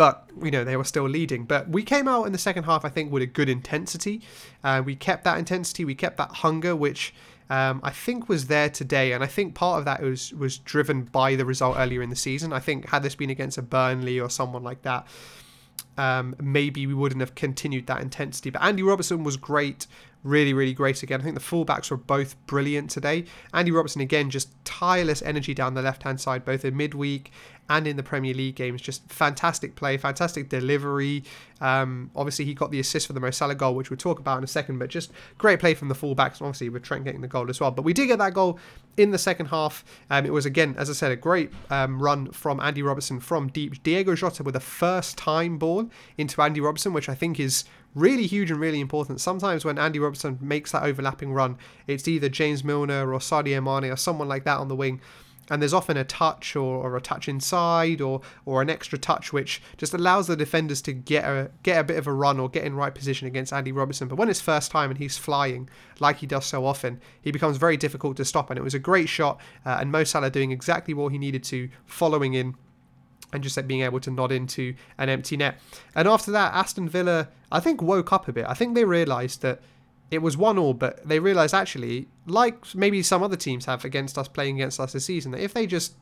but 0.00 0.30
you 0.42 0.50
know 0.50 0.64
they 0.64 0.78
were 0.78 0.84
still 0.84 1.06
leading. 1.06 1.44
But 1.44 1.68
we 1.68 1.82
came 1.82 2.08
out 2.08 2.24
in 2.24 2.32
the 2.32 2.38
second 2.38 2.64
half, 2.64 2.86
I 2.86 2.88
think, 2.88 3.12
with 3.12 3.22
a 3.22 3.26
good 3.26 3.50
intensity. 3.50 4.22
Uh, 4.64 4.80
we 4.82 4.96
kept 4.96 5.24
that 5.24 5.36
intensity, 5.36 5.84
we 5.84 5.94
kept 5.94 6.16
that 6.16 6.30
hunger, 6.36 6.74
which 6.74 7.12
um, 7.50 7.82
I 7.84 7.90
think 7.90 8.26
was 8.26 8.46
there 8.46 8.70
today, 8.70 9.12
and 9.12 9.22
I 9.22 9.26
think 9.26 9.54
part 9.54 9.78
of 9.78 9.84
that 9.84 10.00
was 10.00 10.32
was 10.32 10.56
driven 10.56 11.02
by 11.02 11.36
the 11.36 11.44
result 11.44 11.76
earlier 11.78 12.00
in 12.00 12.08
the 12.08 12.16
season. 12.16 12.50
I 12.50 12.60
think 12.60 12.88
had 12.88 13.02
this 13.02 13.14
been 13.14 13.28
against 13.28 13.58
a 13.58 13.62
Burnley 13.62 14.18
or 14.18 14.30
someone 14.30 14.62
like 14.62 14.80
that, 14.84 15.06
um, 15.98 16.34
maybe 16.40 16.86
we 16.86 16.94
wouldn't 16.94 17.20
have 17.20 17.34
continued 17.34 17.86
that 17.88 18.00
intensity. 18.00 18.48
But 18.48 18.62
Andy 18.62 18.82
Robertson 18.82 19.22
was 19.22 19.36
great 19.36 19.86
really, 20.22 20.52
really 20.52 20.74
great 20.74 21.02
again. 21.02 21.20
I 21.20 21.24
think 21.24 21.34
the 21.34 21.40
fullbacks 21.40 21.90
were 21.90 21.96
both 21.96 22.34
brilliant 22.46 22.90
today. 22.90 23.24
Andy 23.54 23.70
Robertson, 23.70 24.00
again, 24.00 24.30
just 24.30 24.52
tireless 24.64 25.22
energy 25.22 25.54
down 25.54 25.74
the 25.74 25.82
left 25.82 26.02
hand 26.02 26.20
side, 26.20 26.44
both 26.44 26.64
in 26.64 26.76
midweek 26.76 27.32
and 27.70 27.86
in 27.86 27.96
the 27.96 28.02
Premier 28.02 28.34
League 28.34 28.56
games. 28.56 28.82
Just 28.82 29.08
fantastic 29.10 29.76
play, 29.76 29.96
fantastic 29.96 30.48
delivery. 30.48 31.22
Um, 31.60 32.10
obviously, 32.16 32.44
he 32.44 32.52
got 32.52 32.70
the 32.70 32.80
assist 32.80 33.06
for 33.06 33.12
the 33.12 33.20
Mo 33.20 33.30
Salah 33.30 33.54
goal, 33.54 33.74
which 33.74 33.90
we'll 33.90 33.96
talk 33.96 34.18
about 34.18 34.38
in 34.38 34.44
a 34.44 34.48
second, 34.48 34.78
but 34.78 34.90
just 34.90 35.12
great 35.38 35.60
play 35.60 35.74
from 35.74 35.88
the 35.88 35.94
fullbacks. 35.94 36.42
Obviously, 36.42 36.68
with 36.68 36.82
Trent 36.82 37.04
getting 37.04 37.20
the 37.20 37.28
goal 37.28 37.48
as 37.48 37.60
well. 37.60 37.70
But 37.70 37.82
we 37.82 37.92
did 37.92 38.08
get 38.08 38.18
that 38.18 38.34
goal 38.34 38.58
in 38.96 39.12
the 39.12 39.18
second 39.18 39.46
half. 39.46 39.84
Um, 40.10 40.26
it 40.26 40.32
was, 40.32 40.46
again, 40.46 40.74
as 40.76 40.90
I 40.90 40.94
said, 40.94 41.12
a 41.12 41.16
great 41.16 41.52
um, 41.70 42.02
run 42.02 42.32
from 42.32 42.58
Andy 42.60 42.82
Robertson 42.82 43.20
from 43.20 43.48
deep. 43.48 43.82
Diego 43.82 44.14
Jota 44.16 44.42
with 44.42 44.56
a 44.56 44.60
first 44.60 45.16
time 45.16 45.56
ball 45.56 45.88
into 46.18 46.42
Andy 46.42 46.60
Robertson, 46.60 46.92
which 46.92 47.08
I 47.08 47.14
think 47.14 47.38
is 47.38 47.64
really 47.94 48.26
huge 48.26 48.50
and 48.50 48.60
really 48.60 48.80
important. 48.80 49.20
Sometimes 49.20 49.64
when 49.64 49.78
Andy 49.78 49.98
Robertson 49.98 50.38
makes 50.40 50.72
that 50.72 50.82
overlapping 50.82 51.32
run, 51.32 51.56
it's 51.86 52.06
either 52.06 52.28
James 52.28 52.64
Milner 52.64 53.12
or 53.12 53.18
Sadio 53.18 53.62
Mane 53.62 53.90
or 53.90 53.96
someone 53.96 54.28
like 54.28 54.44
that 54.44 54.58
on 54.58 54.68
the 54.68 54.76
wing. 54.76 55.00
And 55.50 55.60
there's 55.60 55.74
often 55.74 55.96
a 55.96 56.04
touch 56.04 56.54
or, 56.54 56.76
or 56.84 56.96
a 56.96 57.00
touch 57.00 57.28
inside 57.28 58.00
or 58.00 58.20
or 58.46 58.62
an 58.62 58.70
extra 58.70 58.96
touch 58.96 59.32
which 59.32 59.60
just 59.78 59.92
allows 59.92 60.28
the 60.28 60.36
defenders 60.36 60.80
to 60.82 60.92
get 60.92 61.24
a 61.24 61.50
get 61.64 61.80
a 61.80 61.82
bit 61.82 61.96
of 61.96 62.06
a 62.06 62.12
run 62.12 62.38
or 62.38 62.48
get 62.48 62.62
in 62.62 62.74
right 62.74 62.94
position 62.94 63.26
against 63.26 63.52
Andy 63.52 63.72
Robertson. 63.72 64.06
But 64.06 64.14
when 64.14 64.28
it's 64.28 64.40
first 64.40 64.70
time 64.70 64.90
and 64.90 64.98
he's 64.98 65.18
flying 65.18 65.68
like 65.98 66.18
he 66.18 66.26
does 66.26 66.46
so 66.46 66.64
often, 66.64 67.00
he 67.20 67.32
becomes 67.32 67.56
very 67.56 67.76
difficult 67.76 68.16
to 68.18 68.24
stop. 68.24 68.50
And 68.50 68.60
it 68.60 68.62
was 68.62 68.74
a 68.74 68.78
great 68.78 69.08
shot, 69.08 69.40
uh, 69.66 69.78
and 69.80 69.90
Mo 69.90 70.04
Salah 70.04 70.30
doing 70.30 70.52
exactly 70.52 70.94
what 70.94 71.10
he 71.10 71.18
needed 71.18 71.42
to, 71.44 71.68
following 71.84 72.34
in 72.34 72.54
and 73.32 73.42
just 73.42 73.66
being 73.66 73.82
able 73.82 74.00
to 74.00 74.10
nod 74.10 74.32
into 74.32 74.74
an 74.98 75.08
empty 75.08 75.36
net. 75.36 75.60
And 75.94 76.08
after 76.08 76.30
that, 76.32 76.52
Aston 76.54 76.88
Villa, 76.88 77.28
I 77.50 77.60
think, 77.60 77.82
woke 77.82 78.12
up 78.12 78.28
a 78.28 78.32
bit. 78.32 78.46
I 78.48 78.54
think 78.54 78.74
they 78.74 78.84
realised 78.84 79.42
that 79.42 79.60
it 80.10 80.22
was 80.22 80.36
one 80.36 80.58
all, 80.58 80.74
but 80.74 81.06
they 81.08 81.20
realised 81.20 81.54
actually, 81.54 82.08
like 82.26 82.74
maybe 82.74 83.02
some 83.02 83.22
other 83.22 83.36
teams 83.36 83.66
have 83.66 83.84
against 83.84 84.18
us 84.18 84.28
playing 84.28 84.56
against 84.56 84.80
us 84.80 84.92
this 84.92 85.04
season, 85.04 85.32
that 85.32 85.40
if 85.40 85.54
they 85.54 85.66
just, 85.66 85.94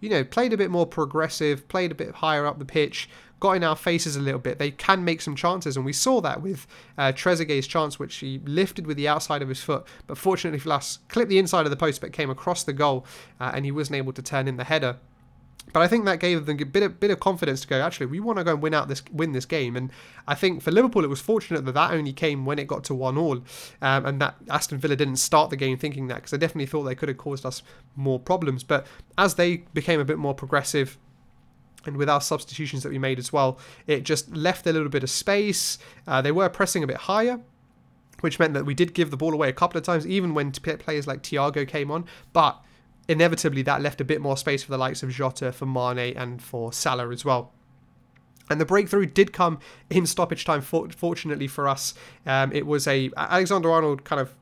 you 0.00 0.08
know, 0.08 0.24
played 0.24 0.52
a 0.52 0.56
bit 0.56 0.70
more 0.70 0.86
progressive, 0.86 1.68
played 1.68 1.92
a 1.92 1.94
bit 1.94 2.14
higher 2.14 2.46
up 2.46 2.58
the 2.58 2.64
pitch, 2.64 3.08
got 3.38 3.52
in 3.52 3.62
our 3.62 3.76
faces 3.76 4.16
a 4.16 4.20
little 4.20 4.40
bit, 4.40 4.58
they 4.58 4.70
can 4.70 5.04
make 5.04 5.20
some 5.20 5.36
chances. 5.36 5.76
And 5.76 5.84
we 5.84 5.92
saw 5.92 6.22
that 6.22 6.40
with 6.40 6.66
uh, 6.96 7.12
Trezeguet's 7.12 7.66
chance, 7.66 7.98
which 7.98 8.16
he 8.16 8.40
lifted 8.46 8.86
with 8.86 8.96
the 8.96 9.08
outside 9.08 9.42
of 9.42 9.50
his 9.50 9.60
foot, 9.60 9.86
but 10.06 10.16
fortunately 10.16 10.58
for 10.58 10.72
us, 10.72 11.00
clipped 11.08 11.28
the 11.28 11.38
inside 11.38 11.66
of 11.66 11.70
the 11.70 11.76
post, 11.76 12.00
but 12.00 12.12
came 12.12 12.30
across 12.30 12.64
the 12.64 12.72
goal, 12.72 13.04
uh, 13.38 13.52
and 13.54 13.66
he 13.66 13.70
wasn't 13.70 13.96
able 13.96 14.14
to 14.14 14.22
turn 14.22 14.48
in 14.48 14.56
the 14.56 14.64
header. 14.64 14.96
But 15.72 15.82
I 15.82 15.88
think 15.88 16.04
that 16.04 16.20
gave 16.20 16.46
them 16.46 16.58
a 16.60 16.64
bit 16.64 16.82
of, 16.82 17.00
bit 17.00 17.10
of 17.10 17.20
confidence 17.20 17.60
to 17.62 17.68
go. 17.68 17.80
Actually, 17.80 18.06
we 18.06 18.20
want 18.20 18.38
to 18.38 18.44
go 18.44 18.52
and 18.52 18.62
win 18.62 18.72
out 18.72 18.88
this 18.88 19.02
win 19.12 19.32
this 19.32 19.44
game. 19.44 19.76
And 19.76 19.90
I 20.26 20.34
think 20.34 20.62
for 20.62 20.70
Liverpool, 20.70 21.04
it 21.04 21.10
was 21.10 21.20
fortunate 21.20 21.64
that 21.64 21.72
that 21.72 21.90
only 21.90 22.12
came 22.12 22.46
when 22.46 22.58
it 22.58 22.66
got 22.66 22.84
to 22.84 22.94
one 22.94 23.18
all, 23.18 23.38
um, 23.82 24.06
and 24.06 24.20
that 24.20 24.36
Aston 24.48 24.78
Villa 24.78 24.96
didn't 24.96 25.16
start 25.16 25.50
the 25.50 25.56
game 25.56 25.76
thinking 25.76 26.06
that 26.08 26.16
because 26.16 26.32
I 26.32 26.36
definitely 26.36 26.66
thought 26.66 26.84
they 26.84 26.94
could 26.94 27.08
have 27.08 27.18
caused 27.18 27.44
us 27.44 27.62
more 27.94 28.18
problems. 28.18 28.64
But 28.64 28.86
as 29.18 29.34
they 29.34 29.58
became 29.74 30.00
a 30.00 30.04
bit 30.04 30.18
more 30.18 30.34
progressive, 30.34 30.96
and 31.84 31.96
with 31.96 32.08
our 32.08 32.20
substitutions 32.20 32.82
that 32.82 32.90
we 32.90 32.98
made 32.98 33.18
as 33.18 33.32
well, 33.32 33.58
it 33.86 34.02
just 34.02 34.34
left 34.34 34.66
a 34.66 34.72
little 34.72 34.88
bit 34.88 35.02
of 35.02 35.10
space. 35.10 35.78
Uh, 36.06 36.22
they 36.22 36.32
were 36.32 36.48
pressing 36.48 36.82
a 36.82 36.86
bit 36.86 36.96
higher, 36.96 37.40
which 38.20 38.38
meant 38.38 38.54
that 38.54 38.64
we 38.64 38.74
did 38.74 38.94
give 38.94 39.10
the 39.10 39.16
ball 39.16 39.34
away 39.34 39.48
a 39.48 39.52
couple 39.52 39.78
of 39.78 39.84
times, 39.84 40.06
even 40.06 40.34
when 40.34 40.50
players 40.52 41.06
like 41.06 41.22
Thiago 41.22 41.66
came 41.66 41.90
on. 41.90 42.06
But 42.32 42.60
inevitably 43.08 43.62
that 43.62 43.80
left 43.80 44.00
a 44.00 44.04
bit 44.04 44.20
more 44.20 44.36
space 44.36 44.62
for 44.62 44.70
the 44.70 44.78
likes 44.78 45.02
of 45.02 45.10
Jota, 45.10 45.52
for 45.52 45.66
Mane, 45.66 46.16
and 46.16 46.42
for 46.42 46.72
Salah 46.72 47.10
as 47.10 47.24
well. 47.24 47.52
And 48.48 48.60
the 48.60 48.64
breakthrough 48.64 49.06
did 49.06 49.32
come 49.32 49.58
in 49.90 50.06
stoppage 50.06 50.44
time. 50.44 50.60
Fortunately 50.60 51.48
for 51.48 51.68
us, 51.68 51.94
um, 52.24 52.52
it 52.52 52.66
was 52.66 52.86
a 52.86 53.10
Alexander 53.16 53.70
Arnold 53.70 54.04
kind 54.04 54.20
of 54.20 54.34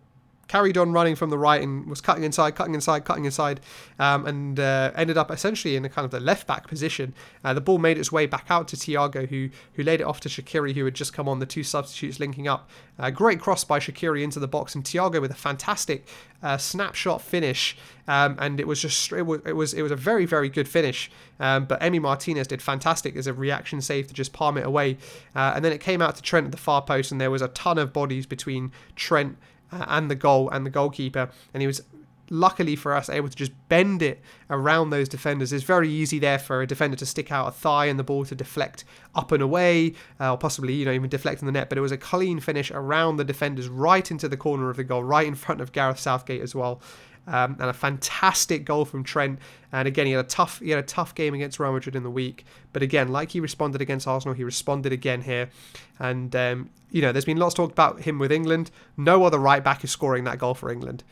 carried 0.48 0.76
on 0.76 0.92
running 0.92 1.14
from 1.14 1.30
the 1.30 1.38
right 1.38 1.62
and 1.62 1.86
was 1.86 2.00
cutting 2.00 2.24
inside, 2.24 2.54
cutting 2.54 2.74
inside, 2.74 3.04
cutting 3.04 3.24
inside, 3.24 3.60
um, 3.98 4.26
and 4.26 4.60
uh, 4.60 4.92
ended 4.94 5.16
up 5.16 5.30
essentially 5.30 5.76
in 5.76 5.84
a 5.84 5.88
kind 5.88 6.04
of 6.04 6.10
the 6.10 6.20
left 6.20 6.46
back 6.46 6.66
position. 6.66 7.14
Uh, 7.44 7.54
the 7.54 7.60
ball 7.60 7.78
made 7.78 7.98
its 7.98 8.12
way 8.12 8.26
back 8.26 8.46
out 8.48 8.68
to 8.68 8.76
Thiago, 8.76 9.28
who 9.28 9.50
who 9.74 9.82
laid 9.82 10.00
it 10.00 10.04
off 10.04 10.20
to 10.20 10.28
Shaqiri, 10.28 10.74
who 10.74 10.84
had 10.84 10.94
just 10.94 11.12
come 11.12 11.28
on. 11.28 11.38
The 11.38 11.46
two 11.46 11.62
substitutes 11.62 12.20
linking 12.20 12.48
up. 12.48 12.70
Uh, 12.98 13.10
great 13.10 13.40
cross 13.40 13.64
by 13.64 13.78
Shaqiri 13.78 14.22
into 14.22 14.38
the 14.38 14.48
box, 14.48 14.74
and 14.74 14.84
Thiago 14.84 15.20
with 15.20 15.30
a 15.30 15.34
fantastic 15.34 16.06
uh, 16.42 16.56
snapshot 16.56 17.22
finish, 17.22 17.76
um, 18.06 18.36
and 18.38 18.60
it 18.60 18.66
was 18.66 18.80
just 18.80 19.12
it 19.12 19.22
was, 19.22 19.40
it 19.44 19.56
was 19.56 19.74
it 19.74 19.82
was 19.82 19.92
a 19.92 19.96
very 19.96 20.26
very 20.26 20.48
good 20.48 20.68
finish. 20.68 21.10
Um, 21.40 21.64
but 21.64 21.80
Emi 21.80 22.00
Martinez 22.00 22.46
did 22.46 22.62
fantastic 22.62 23.16
as 23.16 23.26
a 23.26 23.32
reaction 23.32 23.80
save 23.80 24.06
to 24.06 24.14
just 24.14 24.32
palm 24.32 24.56
it 24.56 24.64
away, 24.64 24.98
uh, 25.34 25.52
and 25.56 25.64
then 25.64 25.72
it 25.72 25.80
came 25.80 26.00
out 26.00 26.14
to 26.16 26.22
Trent 26.22 26.46
at 26.46 26.52
the 26.52 26.58
far 26.58 26.82
post, 26.82 27.10
and 27.10 27.20
there 27.20 27.30
was 27.30 27.42
a 27.42 27.48
ton 27.48 27.78
of 27.78 27.92
bodies 27.92 28.26
between 28.26 28.70
Trent 28.94 29.36
uh, 29.72 29.84
and 29.88 30.10
the 30.10 30.14
goal 30.14 30.48
and 30.50 30.64
the 30.64 30.70
goalkeeper, 30.70 31.30
and 31.52 31.60
he 31.60 31.66
was 31.66 31.82
luckily 32.30 32.74
for 32.74 32.94
us 32.94 33.08
able 33.10 33.28
to 33.28 33.36
just 33.36 33.52
bend 33.68 34.02
it 34.02 34.20
around 34.50 34.90
those 34.90 35.08
defenders. 35.08 35.52
It's 35.52 35.64
very 35.64 35.90
easy 35.90 36.18
there 36.18 36.38
for 36.38 36.62
a 36.62 36.66
defender 36.66 36.96
to 36.96 37.06
stick 37.06 37.30
out 37.30 37.48
a 37.48 37.50
thigh 37.50 37.86
and 37.86 37.98
the 37.98 38.04
ball 38.04 38.24
to 38.24 38.34
deflect 38.34 38.84
up 39.14 39.32
and 39.32 39.42
away 39.42 39.94
uh, 40.20 40.32
or 40.32 40.38
possibly 40.38 40.74
you 40.74 40.84
know 40.84 40.92
even 40.92 41.10
deflect 41.10 41.42
in 41.42 41.46
the 41.46 41.52
net. 41.52 41.68
But 41.68 41.78
it 41.78 41.82
was 41.82 41.92
a 41.92 41.98
clean 41.98 42.40
finish 42.40 42.70
around 42.70 43.16
the 43.16 43.24
defenders 43.24 43.68
right 43.68 44.10
into 44.10 44.28
the 44.28 44.36
corner 44.36 44.70
of 44.70 44.76
the 44.76 44.84
goal 44.84 45.04
right 45.04 45.26
in 45.26 45.34
front 45.34 45.60
of 45.60 45.72
Gareth 45.72 45.98
Southgate 45.98 46.40
as 46.42 46.54
well 46.54 46.80
um, 47.26 47.56
and 47.58 47.70
a 47.70 47.72
fantastic 47.72 48.64
goal 48.64 48.84
from 48.84 49.04
Trent. 49.04 49.38
And 49.72 49.88
again, 49.88 50.06
he 50.06 50.12
had 50.12 50.24
a 50.24 50.28
tough 50.28 50.60
he 50.60 50.70
had 50.70 50.78
a 50.78 50.86
tough 50.86 51.14
game 51.14 51.34
against 51.34 51.58
Real 51.58 51.72
Madrid 51.72 51.96
in 51.96 52.02
the 52.02 52.10
week. 52.10 52.44
But 52.72 52.82
again, 52.82 53.08
like 53.08 53.30
he 53.30 53.40
responded 53.40 53.80
against 53.80 54.06
Arsenal, 54.06 54.34
he 54.34 54.44
responded 54.44 54.92
again 54.92 55.22
here. 55.22 55.50
And 55.98 56.34
um, 56.36 56.70
you 56.90 57.02
know, 57.02 57.12
there's 57.12 57.24
been 57.24 57.38
lots 57.38 57.54
talked 57.54 57.72
about 57.72 58.02
him 58.02 58.18
with 58.18 58.32
England. 58.32 58.70
No 58.96 59.24
other 59.24 59.38
right 59.38 59.62
back 59.62 59.84
is 59.84 59.90
scoring 59.90 60.24
that 60.24 60.38
goal 60.38 60.54
for 60.54 60.70
England. 60.70 61.02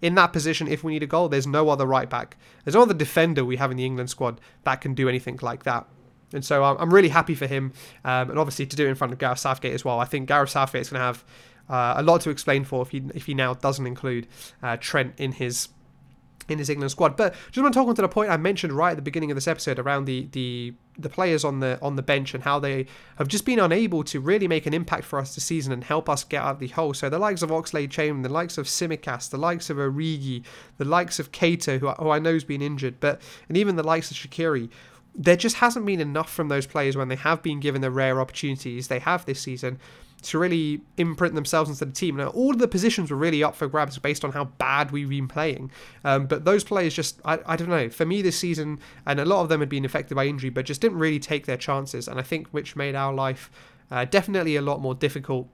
In 0.00 0.14
that 0.16 0.32
position, 0.32 0.68
if 0.68 0.82
we 0.84 0.92
need 0.92 1.02
a 1.02 1.06
goal, 1.06 1.28
there's 1.28 1.46
no 1.46 1.68
other 1.68 1.86
right 1.86 2.08
back. 2.08 2.36
There's 2.64 2.74
no 2.74 2.82
other 2.82 2.94
defender 2.94 3.44
we 3.44 3.56
have 3.56 3.70
in 3.70 3.76
the 3.76 3.84
England 3.84 4.10
squad 4.10 4.40
that 4.64 4.80
can 4.80 4.94
do 4.94 5.08
anything 5.08 5.38
like 5.42 5.62
that. 5.64 5.86
And 6.34 6.44
so 6.44 6.64
I'm 6.64 6.92
really 6.92 7.10
happy 7.10 7.34
for 7.34 7.46
him, 7.46 7.72
um, 8.04 8.30
and 8.30 8.38
obviously 8.38 8.66
to 8.66 8.76
do 8.76 8.86
it 8.86 8.88
in 8.88 8.94
front 8.94 9.12
of 9.12 9.18
Gareth 9.18 9.38
Southgate 9.38 9.74
as 9.74 9.84
well. 9.84 10.00
I 10.00 10.06
think 10.06 10.28
Gareth 10.28 10.50
Southgate 10.50 10.80
is 10.80 10.88
going 10.88 11.00
to 11.00 11.04
have 11.04 11.24
uh, 11.68 11.94
a 11.96 12.02
lot 12.02 12.20
to 12.22 12.30
explain 12.30 12.64
for 12.64 12.82
if 12.82 12.90
he 12.90 13.02
if 13.14 13.26
he 13.26 13.34
now 13.34 13.54
doesn't 13.54 13.86
include 13.86 14.26
uh, 14.62 14.76
Trent 14.80 15.14
in 15.18 15.32
his 15.32 15.68
in 16.48 16.58
his 16.58 16.68
England 16.68 16.90
squad. 16.90 17.16
But 17.16 17.34
just 17.50 17.62
want 17.62 17.74
to 17.74 17.80
talk 17.80 17.88
on 17.88 17.94
to 17.94 18.02
the 18.02 18.08
point 18.08 18.30
I 18.30 18.36
mentioned 18.36 18.72
right 18.72 18.90
at 18.90 18.96
the 18.96 19.02
beginning 19.02 19.30
of 19.30 19.36
this 19.36 19.48
episode 19.48 19.78
around 19.78 20.04
the 20.04 20.28
the 20.32 20.74
the 20.98 21.08
players 21.08 21.44
on 21.44 21.60
the 21.60 21.78
on 21.80 21.96
the 21.96 22.02
bench 22.02 22.34
and 22.34 22.44
how 22.44 22.58
they 22.58 22.86
have 23.16 23.28
just 23.28 23.44
been 23.44 23.58
unable 23.58 24.04
to 24.04 24.20
really 24.20 24.46
make 24.46 24.66
an 24.66 24.74
impact 24.74 25.04
for 25.04 25.18
us 25.18 25.34
this 25.34 25.44
season 25.44 25.72
and 25.72 25.84
help 25.84 26.08
us 26.08 26.24
get 26.24 26.42
out 26.42 26.52
of 26.52 26.58
the 26.58 26.68
hole. 26.68 26.94
So 26.94 27.08
the 27.08 27.18
likes 27.18 27.42
of 27.42 27.50
Oxlade-Chamberlain, 27.50 28.22
the 28.22 28.28
likes 28.28 28.58
of 28.58 28.66
Tsimikas, 28.66 29.30
the 29.30 29.38
likes 29.38 29.70
of 29.70 29.78
Origi, 29.78 30.44
the 30.76 30.84
likes 30.84 31.18
of 31.18 31.32
Keita, 31.32 31.78
who, 31.78 31.88
who 31.90 32.10
I 32.10 32.18
know 32.18 32.34
has 32.34 32.44
been 32.44 32.62
injured, 32.62 33.00
but 33.00 33.20
and 33.48 33.56
even 33.56 33.76
the 33.76 33.82
likes 33.82 34.10
of 34.10 34.16
Shaqiri, 34.16 34.68
there 35.14 35.36
just 35.36 35.56
hasn't 35.56 35.86
been 35.86 36.00
enough 36.00 36.30
from 36.30 36.48
those 36.48 36.66
players 36.66 36.96
when 36.96 37.08
they 37.08 37.16
have 37.16 37.42
been 37.42 37.60
given 37.60 37.80
the 37.80 37.90
rare 37.90 38.20
opportunities 38.20 38.88
they 38.88 38.98
have 38.98 39.24
this 39.24 39.40
season 39.40 39.78
to 40.22 40.38
really 40.38 40.80
imprint 40.96 41.34
themselves 41.34 41.68
into 41.68 41.84
the 41.84 41.92
team. 41.92 42.16
Now, 42.16 42.28
all 42.28 42.52
of 42.52 42.58
the 42.58 42.68
positions 42.68 43.10
were 43.10 43.16
really 43.16 43.42
up 43.42 43.54
for 43.54 43.66
grabs 43.66 43.98
based 43.98 44.24
on 44.24 44.32
how 44.32 44.44
bad 44.44 44.90
we've 44.90 45.08
been 45.08 45.28
playing. 45.28 45.70
Um, 46.04 46.26
but 46.26 46.44
those 46.44 46.64
players 46.64 46.94
just, 46.94 47.20
I, 47.24 47.40
I 47.44 47.56
don't 47.56 47.68
know, 47.68 47.88
for 47.90 48.06
me 48.06 48.22
this 48.22 48.38
season, 48.38 48.78
and 49.04 49.20
a 49.20 49.24
lot 49.24 49.42
of 49.42 49.48
them 49.48 49.60
had 49.60 49.68
been 49.68 49.84
affected 49.84 50.14
by 50.14 50.26
injury, 50.26 50.50
but 50.50 50.64
just 50.64 50.80
didn't 50.80 50.98
really 50.98 51.18
take 51.18 51.46
their 51.46 51.56
chances. 51.56 52.08
And 52.08 52.18
I 52.18 52.22
think 52.22 52.48
which 52.48 52.76
made 52.76 52.94
our 52.94 53.12
life 53.12 53.50
uh, 53.90 54.04
definitely 54.04 54.56
a 54.56 54.62
lot 54.62 54.80
more 54.80 54.94
difficult 54.94 55.48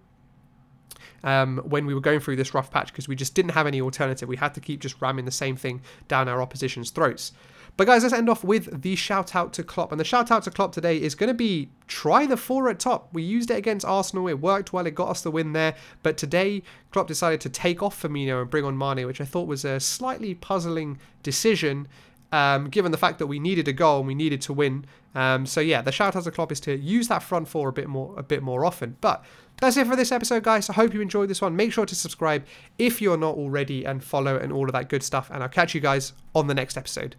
um, 1.24 1.58
when 1.58 1.86
we 1.86 1.94
were 1.94 2.00
going 2.00 2.20
through 2.20 2.36
this 2.36 2.54
rough 2.54 2.70
patch 2.70 2.88
because 2.88 3.08
we 3.08 3.16
just 3.16 3.34
didn't 3.34 3.52
have 3.52 3.66
any 3.66 3.80
alternative. 3.80 4.28
We 4.28 4.36
had 4.36 4.54
to 4.54 4.60
keep 4.60 4.80
just 4.80 5.00
ramming 5.00 5.24
the 5.24 5.30
same 5.30 5.56
thing 5.56 5.80
down 6.06 6.28
our 6.28 6.40
opposition's 6.40 6.90
throats. 6.90 7.32
But 7.78 7.86
guys, 7.86 8.02
let's 8.02 8.12
end 8.12 8.28
off 8.28 8.42
with 8.42 8.82
the 8.82 8.96
shout 8.96 9.36
out 9.36 9.52
to 9.52 9.62
Klopp. 9.62 9.92
And 9.92 10.00
the 10.00 10.04
shout 10.04 10.32
out 10.32 10.42
to 10.42 10.50
Klopp 10.50 10.72
today 10.72 11.00
is 11.00 11.14
going 11.14 11.28
to 11.28 11.34
be 11.34 11.70
try 11.86 12.26
the 12.26 12.36
four 12.36 12.68
at 12.68 12.80
top. 12.80 13.08
We 13.12 13.22
used 13.22 13.52
it 13.52 13.56
against 13.56 13.86
Arsenal. 13.86 14.26
It 14.26 14.40
worked 14.40 14.72
well. 14.72 14.84
It 14.84 14.96
got 14.96 15.10
us 15.10 15.20
the 15.20 15.30
win 15.30 15.52
there. 15.52 15.76
But 16.02 16.16
today, 16.16 16.64
Klopp 16.90 17.06
decided 17.06 17.40
to 17.42 17.48
take 17.48 17.80
off 17.80 18.02
Firmino 18.02 18.42
and 18.42 18.50
bring 18.50 18.64
on 18.64 18.76
Mane, 18.76 19.06
which 19.06 19.20
I 19.20 19.24
thought 19.24 19.46
was 19.46 19.64
a 19.64 19.78
slightly 19.78 20.34
puzzling 20.34 20.98
decision. 21.22 21.86
Um, 22.32 22.68
given 22.68 22.90
the 22.90 22.98
fact 22.98 23.20
that 23.20 23.28
we 23.28 23.38
needed 23.38 23.68
a 23.68 23.72
goal 23.72 24.00
and 24.00 24.08
we 24.08 24.14
needed 24.14 24.42
to 24.42 24.52
win. 24.52 24.84
Um, 25.14 25.46
so 25.46 25.60
yeah, 25.60 25.80
the 25.80 25.92
shout 25.92 26.16
out 26.16 26.24
to 26.24 26.32
Klopp 26.32 26.50
is 26.50 26.60
to 26.60 26.76
use 26.76 27.06
that 27.08 27.22
front 27.22 27.46
four 27.46 27.68
a 27.68 27.72
bit 27.72 27.88
more 27.88 28.12
a 28.18 28.24
bit 28.24 28.42
more 28.42 28.64
often. 28.64 28.96
But 29.00 29.24
that's 29.60 29.76
it 29.76 29.86
for 29.86 29.94
this 29.94 30.10
episode, 30.10 30.42
guys. 30.42 30.68
I 30.68 30.72
hope 30.72 30.92
you 30.92 31.00
enjoyed 31.00 31.30
this 31.30 31.40
one. 31.40 31.54
Make 31.54 31.72
sure 31.72 31.86
to 31.86 31.94
subscribe 31.94 32.44
if 32.76 33.00
you're 33.00 33.16
not 33.16 33.36
already 33.36 33.84
and 33.84 34.02
follow 34.02 34.36
and 34.36 34.52
all 34.52 34.66
of 34.66 34.72
that 34.72 34.88
good 34.88 35.04
stuff. 35.04 35.30
And 35.32 35.44
I'll 35.44 35.48
catch 35.48 35.76
you 35.76 35.80
guys 35.80 36.12
on 36.34 36.48
the 36.48 36.54
next 36.54 36.76
episode. 36.76 37.14